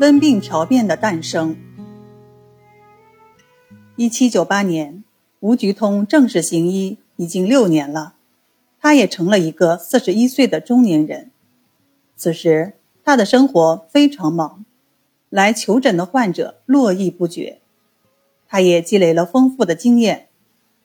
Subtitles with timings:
[0.00, 1.56] 温病条变的诞生。
[3.94, 5.04] 一七九八年，
[5.38, 8.14] 吴菊通正式行医已经六年了，
[8.80, 11.30] 他也成了一个四十一岁的中年人。
[12.16, 14.64] 此时，他的生活非常忙，
[15.30, 17.60] 来求诊的患者络绎不绝。
[18.48, 20.26] 他也积累了丰富的经验，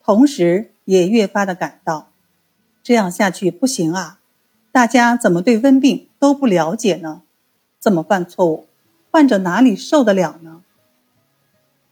[0.00, 2.12] 同时也越发的感到，
[2.84, 4.20] 这样下去不行啊！
[4.70, 7.22] 大家怎么对温病都不了解呢？
[7.80, 8.68] 怎么犯错误？
[9.12, 10.62] 患者哪里受得了呢？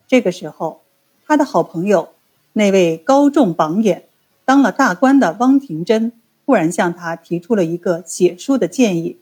[0.08, 0.80] 这个时候，
[1.26, 2.14] 他的好朋友，
[2.54, 4.08] 那位高中榜眼、
[4.46, 6.12] 当了大官的汪廷珍，
[6.46, 9.18] 忽然向他提出了一个写书的建议。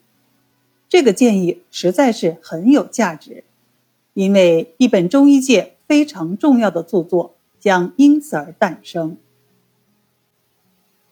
[0.88, 3.42] 这个建议实在是很有价值，
[4.14, 9.16] 因为一本中医界非常重要的著作将因此而诞生。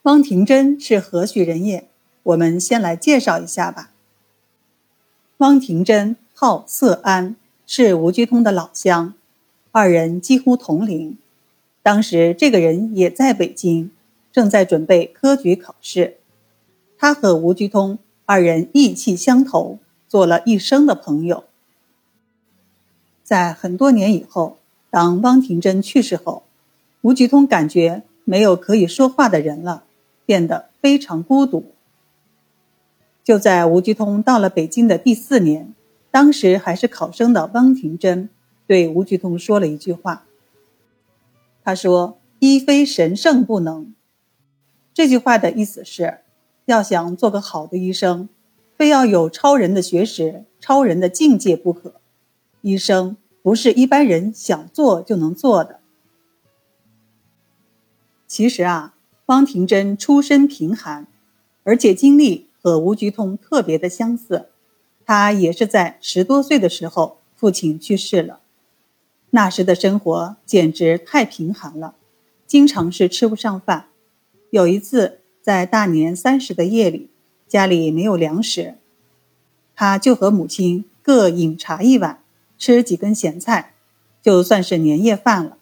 [0.03, 1.89] 汪廷珍是何许人也？
[2.23, 3.91] 我们先来介绍一下吧。
[5.39, 6.17] 汪廷珍。
[6.39, 7.35] 号色安，
[7.67, 9.15] 是吴居通的老乡，
[9.73, 11.17] 二人几乎同龄。
[11.83, 13.91] 当时这个人也在北京，
[14.31, 16.19] 正在准备科举考试。
[16.99, 21.45] 他和吴居通二人意气相投，做了一生的朋友。
[23.25, 24.59] 在很多年以后，
[24.91, 26.43] 当汪廷珍去世后，
[27.01, 29.85] 吴居通感觉没有可以说话的人了，
[30.27, 31.73] 变得非常孤独。
[33.25, 35.73] 就在吴居通到了北京的第四年。
[36.17, 38.31] 当时还是考生的汪廷珍
[38.67, 40.25] 对吴菊通说了一句话。
[41.63, 43.95] 他说：“医非神圣不能。”
[44.95, 46.21] 这句话的意思是，
[46.65, 48.31] 要想做个好的医生，
[48.79, 52.01] 非要有超人的学识、超人的境界不可。
[52.63, 55.81] 医生不是一般人想做就能做的。
[58.27, 58.95] 其实啊，
[59.27, 61.07] 汪廷珍出身贫寒，
[61.63, 64.47] 而且经历和吴菊通特别的相似。
[65.07, 68.41] 他也是在十多岁的时候，父亲去世了。
[69.31, 71.95] 那时的生活简直太贫寒了，
[72.45, 73.87] 经常是吃不上饭。
[74.51, 77.09] 有一次，在大年三十的夜里，
[77.47, 78.75] 家里没有粮食，
[79.77, 82.21] 他就和母亲各饮茶一碗，
[82.59, 83.75] 吃几根咸菜，
[84.21, 85.57] 就算是年夜饭了。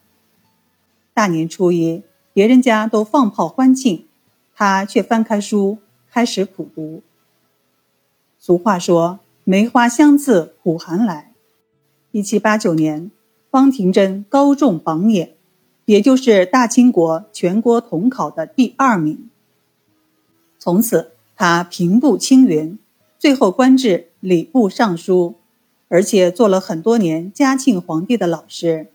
[1.12, 4.06] 大年初一，别人家都放炮欢庆，
[4.54, 5.76] 他却翻开书
[6.10, 7.02] 开始苦读。
[8.38, 9.20] 俗话说。
[9.46, 11.34] 梅花香自苦寒来。
[12.12, 13.10] 一七八九年，
[13.50, 15.34] 方廷珍高中榜眼，
[15.84, 19.28] 也就是大清国全国统考的第二名。
[20.58, 22.78] 从此，他平步青云，
[23.18, 25.34] 最后官至礼部尚书，
[25.88, 28.86] 而且做了很多年嘉庆皇帝的老师。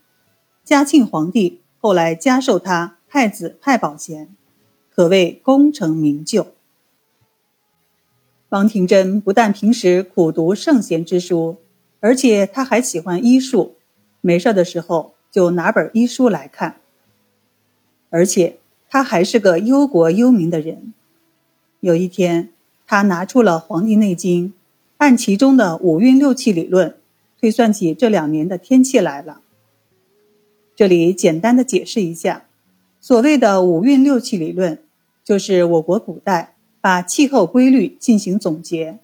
[0.64, 4.34] 嘉庆皇帝后来加授他太子太保衔，
[4.92, 6.48] 可谓功成名就。
[8.50, 11.56] 汪廷珍不但平时苦读圣贤之书，
[12.00, 13.76] 而且他还喜欢医术，
[14.20, 16.76] 没事的时候就拿本医书来看。
[18.08, 20.92] 而且他还是个忧国忧民的人。
[21.78, 22.50] 有一天，
[22.88, 24.48] 他拿出了《黄帝内经》，
[24.96, 26.96] 按其中的五运六气理论，
[27.40, 29.42] 推算起这两年的天气来了。
[30.74, 32.46] 这里简单的解释一下，
[33.00, 34.82] 所谓的五运六气理论，
[35.24, 36.56] 就是我国古代。
[36.80, 38.98] 把气候规律进行总结，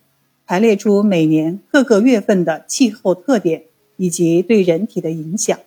[0.47, 3.65] 排列出每年各个月份的气候特点
[3.97, 5.59] 以及对人体的影响。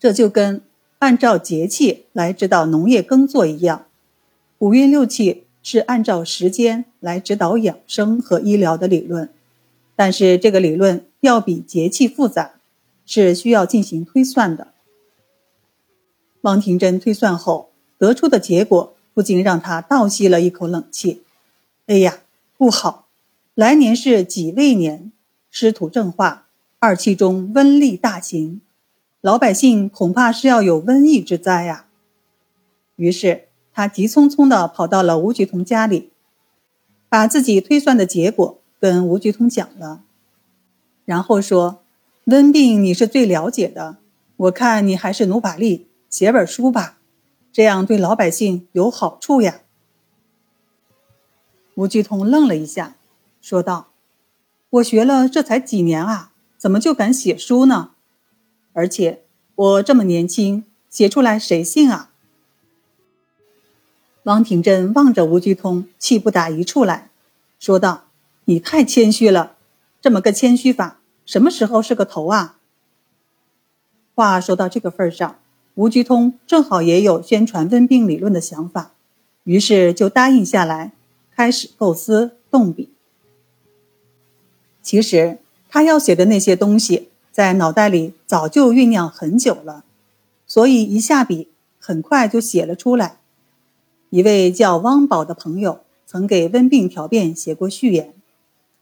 [0.00, 0.62] 这就跟
[0.98, 3.86] 按照节气来指导农业耕作一样，
[4.58, 9.28] 五运六气是按照时间来指导养生和医疗的理论，
[9.94, 12.52] 但是这个理论要比节气复杂，
[13.04, 14.68] 是需要进行推算的。
[16.40, 18.91] 汪廷珍推算后得出的结果。
[19.14, 21.22] 不禁让他倒吸了一口冷气。
[21.86, 22.18] 哎呀，
[22.56, 23.08] 不好！
[23.54, 25.12] 来年是己未年，
[25.50, 26.46] 湿土正化，
[26.78, 28.62] 二气中瘟力大行，
[29.20, 31.86] 老百姓恐怕是要有瘟疫之灾呀。
[32.96, 36.10] 于是他急匆匆地跑到了吴菊通家里，
[37.08, 40.02] 把自己推算的结果跟吴菊通讲了，
[41.04, 41.82] 然后说
[42.24, 43.96] ：“瘟病你是最了解的，
[44.36, 46.98] 我看你还是努把力，写本书吧。”
[47.52, 49.60] 这样对老百姓有好处呀。
[51.74, 52.96] 吴巨通愣了一下，
[53.40, 53.88] 说道
[54.70, 57.90] ：“我学了这才几年啊，怎么就敢写书呢？
[58.72, 59.22] 而且
[59.54, 62.10] 我这么年轻，写出来谁信啊？”
[64.24, 67.10] 王廷珍望着吴巨通，气不打一处来，
[67.58, 68.04] 说道
[68.46, 69.56] ：“你太谦虚了，
[70.00, 72.58] 这么个谦虚法，什么时候是个头啊？”
[74.14, 75.38] 话说到这个份上。
[75.74, 78.92] 吴菊通正好也有宣传温病理论的想法，
[79.44, 80.92] 于是就答应下来，
[81.34, 82.90] 开始构思动笔。
[84.82, 85.38] 其实
[85.70, 89.84] 他要写的那些东西在脑袋里早就酝酿很久了，
[90.46, 91.48] 所以一下笔
[91.78, 93.16] 很快就写了出来。
[94.10, 98.12] 一位叫汪宝的朋友曾给《温病条辩》写过序言，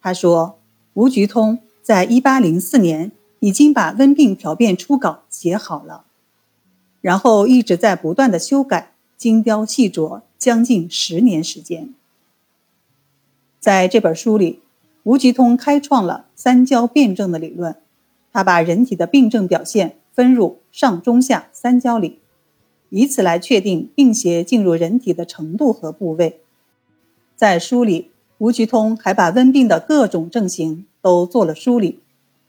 [0.02, 0.58] 他说
[0.94, 6.04] ：“吴菊通在一八零四年已经把《温病条辩》初稿写好了，
[7.00, 11.94] 然后一直在不断的修改，精雕细琢，将近十年时间。
[13.58, 14.60] 在这本书里。”
[15.02, 17.74] 吴吉通开创了三焦辩证的理论，
[18.34, 22.18] 他把人体的病症表现分入上中下三焦里，
[22.90, 26.40] 以此来确定病邪进入人体的程度和部位。
[27.34, 32.00] 在书里，吴吉通还把温病的各种症型都做了梳理，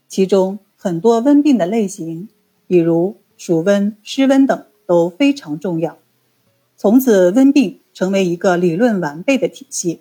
[0.10, 2.28] 其中很多温病的类型，
[2.68, 5.98] 比如暑温、湿温等都非常重要。
[6.78, 9.96] 从此，温病成为一个理论完备的体系。《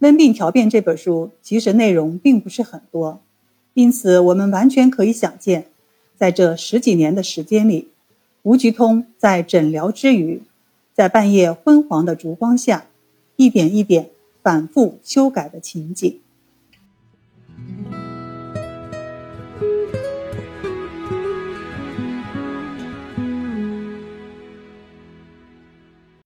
[0.00, 3.20] 温病条辩》这本书其实内容并不是很多，
[3.74, 5.66] 因此我们完全可以想见，
[6.16, 7.86] 在这十几年的时间里，
[8.42, 10.42] 吴菊通在诊疗之余，
[10.92, 12.86] 在半夜昏黄的烛光下，
[13.36, 14.10] 一点一点
[14.42, 16.18] 反复修改的情景。